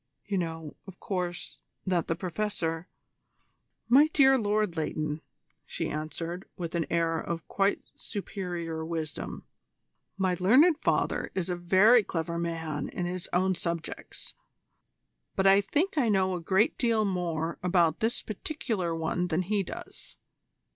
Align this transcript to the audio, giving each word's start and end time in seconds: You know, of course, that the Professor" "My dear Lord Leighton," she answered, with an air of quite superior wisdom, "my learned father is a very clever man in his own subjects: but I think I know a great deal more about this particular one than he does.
You 0.25 0.39
know, 0.39 0.77
of 0.87 0.99
course, 0.99 1.59
that 1.85 2.07
the 2.07 2.15
Professor" 2.15 2.87
"My 3.97 4.07
dear 4.07 4.35
Lord 4.39 4.75
Leighton," 4.75 5.21
she 5.63 5.91
answered, 5.91 6.45
with 6.57 6.73
an 6.73 6.87
air 6.89 7.19
of 7.19 7.47
quite 7.47 7.83
superior 7.95 8.83
wisdom, 8.83 9.43
"my 10.17 10.35
learned 10.39 10.79
father 10.79 11.29
is 11.35 11.51
a 11.51 11.55
very 11.55 12.01
clever 12.01 12.39
man 12.39 12.89
in 12.89 13.05
his 13.05 13.29
own 13.31 13.53
subjects: 13.53 14.33
but 15.35 15.45
I 15.45 15.61
think 15.61 15.99
I 15.99 16.09
know 16.09 16.33
a 16.33 16.41
great 16.41 16.79
deal 16.79 17.05
more 17.05 17.59
about 17.61 17.99
this 17.99 18.23
particular 18.23 18.95
one 18.95 19.27
than 19.27 19.43
he 19.43 19.61
does. 19.61 20.15